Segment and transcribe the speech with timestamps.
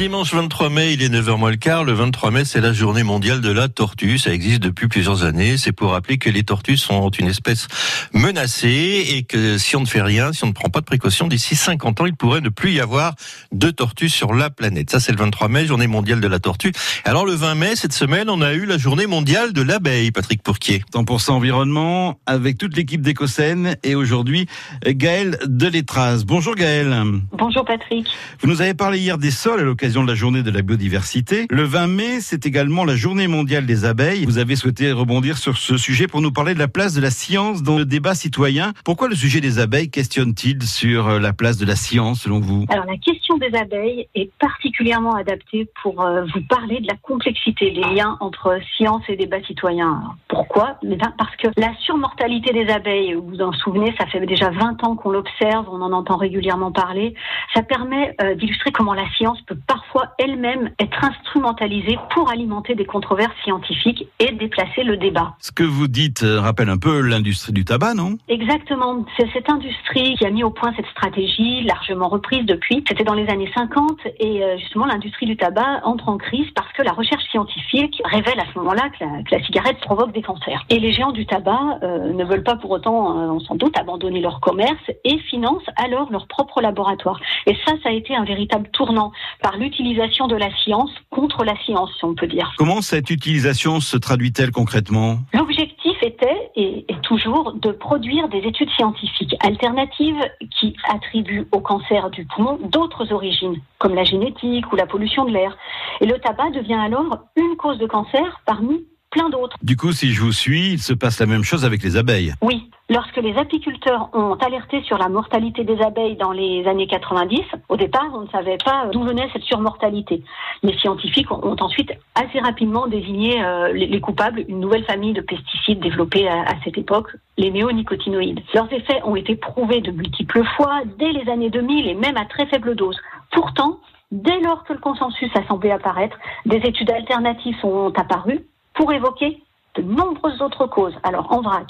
[0.00, 1.84] dimanche 23 mai, il est 9h moins le quart.
[1.84, 4.16] Le 23 mai, c'est la journée mondiale de la tortue.
[4.16, 5.58] Ça existe depuis plusieurs années.
[5.58, 7.68] C'est pour rappeler que les tortues sont une espèce
[8.14, 11.28] menacée et que si on ne fait rien, si on ne prend pas de précautions,
[11.28, 13.14] d'ici 50 ans, il pourrait ne plus y avoir
[13.52, 14.88] de tortues sur la planète.
[14.88, 16.72] Ça, c'est le 23 mai, journée mondiale de la tortue.
[17.04, 20.42] Alors, le 20 mai, cette semaine, on a eu la journée mondiale de l'abeille, Patrick
[20.42, 20.82] Pourquier.
[20.94, 24.46] 100% environnement avec toute l'équipe d'Écosène et aujourd'hui,
[24.82, 26.24] Gaël Delétraz.
[26.24, 27.04] Bonjour Gaël.
[27.32, 28.06] Bonjour Patrick.
[28.40, 31.46] Vous nous avez parlé hier des sols à l'occasion de la journée de la biodiversité.
[31.50, 34.24] Le 20 mai, c'est également la journée mondiale des abeilles.
[34.24, 37.10] Vous avez souhaité rebondir sur ce sujet pour nous parler de la place de la
[37.10, 38.72] science dans le débat citoyen.
[38.84, 42.66] Pourquoi le sujet des abeilles questionne-t-il sur euh, la place de la science selon vous?
[42.68, 47.72] Alors la question des abeilles est particulièrement adaptée pour euh, vous parler de la complexité
[47.72, 50.02] des liens entre science et débat citoyen.
[50.28, 50.78] pourquoi?
[51.18, 54.94] Parce que la surmortalité des abeilles, vous vous en souvenez, ça fait déjà 20 ans
[54.94, 57.14] qu'on l'observe, on en entend régulièrement parler.
[57.60, 62.86] Ça permet euh, d'illustrer comment la science peut parfois elle-même être instrumentalisée pour alimenter des
[62.86, 65.34] controverses scientifiques et déplacer le débat.
[65.40, 68.16] Ce que vous dites euh, rappelle un peu l'industrie du tabac, non?
[68.28, 69.04] Exactement.
[69.18, 72.82] C'est cette industrie qui a mis au point cette stratégie, largement reprise depuis.
[72.88, 76.72] C'était dans les années 50 et euh, justement l'industrie du tabac entre en crise parce
[76.72, 79.04] que la recherche scientifique révèle à ce moment-là que
[79.34, 80.64] la, cigarette provoque des cancers.
[80.70, 84.20] Et les géants du tabac euh, ne veulent pas pour autant, on sans doute, abandonner
[84.20, 87.20] leur commerce et financent alors leur propre laboratoire.
[87.46, 89.12] Et ça, ça a été un véritable tournant
[89.42, 92.52] par l'utilisation de la science contre la science, si on peut dire.
[92.58, 95.18] Comment cette utilisation se traduit-elle concrètement?
[95.32, 100.20] L'objectif était et est toujours de produire des études scientifiques alternatives
[100.58, 105.32] qui attribuent au cancer du poumon d'autres origines, comme la génétique ou la pollution de
[105.32, 105.56] l'air.
[106.00, 109.56] Et le tabac devient alors une cause de cancer parmi plein d'autres.
[109.62, 112.34] Du coup, si je vous suis, il se passe la même chose avec les abeilles.
[112.42, 112.70] Oui.
[112.90, 117.76] Lorsque les apiculteurs ont alerté sur la mortalité des abeilles dans les années 90, au
[117.76, 120.24] départ, on ne savait pas d'où venait cette surmortalité.
[120.64, 125.78] Les scientifiques ont ensuite assez rapidement désigné euh, les coupables, une nouvelle famille de pesticides
[125.78, 128.40] développés à, cette époque, les néonicotinoïdes.
[128.54, 132.24] Leurs effets ont été prouvés de multiples fois dès les années 2000 et même à
[132.24, 132.98] très faible dose.
[133.30, 133.78] Pourtant,
[134.10, 138.44] dès lors que le consensus a semblé apparaître, des études alternatives sont apparues
[138.74, 139.40] pour évoquer
[139.76, 140.94] de nombreuses autres causes.
[141.02, 141.66] Alors, en vrac,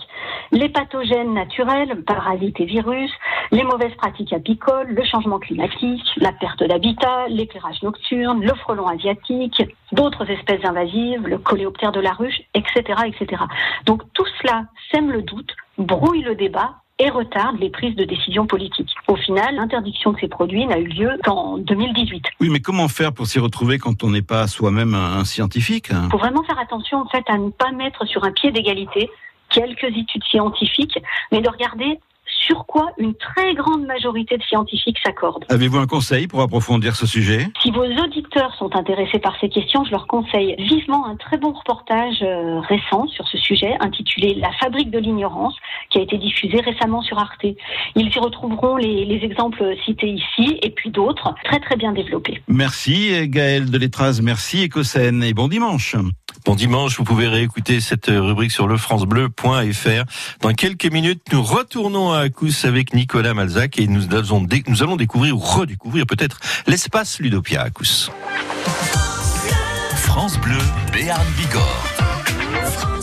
[0.53, 3.11] les pathogènes naturels, parasites et virus,
[3.53, 9.63] les mauvaises pratiques apicoles, le changement climatique, la perte d'habitat, l'éclairage nocturne, le frelon asiatique,
[9.93, 13.43] d'autres espèces invasives, le coléoptère de la ruche, etc., etc.
[13.87, 18.47] Donc, tout cela sème le doute, brouille le débat et retarde les prises de décision
[18.47, 18.95] politiques.
[19.09, 22.27] Au final, l'interdiction de ces produits n'a eu lieu qu'en 2018.
[22.41, 26.11] Oui, mais comment faire pour s'y retrouver quand on n'est pas soi-même un scientifique Il
[26.11, 29.11] faut vraiment faire attention en fait à ne pas mettre sur un pied d'égalité
[29.49, 30.99] quelques études scientifiques,
[31.33, 31.99] mais de regarder
[32.47, 35.45] sur quoi une très grande majorité de scientifiques s'accordent.
[35.49, 37.49] Avez-vous un conseil pour approfondir ce sujet?
[37.63, 41.53] Si vos auditeurs sont intéressés par ces questions, je leur conseille vivement un très bon
[41.53, 45.55] reportage euh, récent sur ce sujet intitulé La fabrique de l'ignorance
[45.91, 47.45] qui a été diffusé récemment sur Arte.
[47.97, 52.43] Ils y retrouveront les, les exemples cités ici et puis d'autres très très bien développés.
[52.49, 55.97] Merci Gaël Delétraz, merci Écosène et bon dimanche.
[56.45, 60.05] Bon dimanche, vous pouvez réécouter cette rubrique sur lefrancebleu.fr.
[60.41, 65.41] Dans quelques minutes, nous retournons à Acous avec Nicolas Malzac et nous allons, découvrir ou
[65.41, 68.11] redécouvrir peut-être l'espace Ludopia à Acous.
[69.95, 70.59] France Bleu,
[70.93, 73.00] Béarn Bigorre.